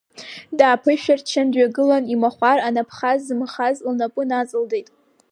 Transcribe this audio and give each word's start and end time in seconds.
Дааԥышәырччан, 0.57 1.47
дҩагылан, 1.53 2.03
имахәар 2.13 2.59
анапхаз 2.67 3.19
зымхаз 3.27 3.77
лнапы 3.89 4.23
наҵылдеит. 4.29 4.87